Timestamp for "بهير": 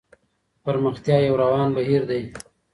1.75-2.01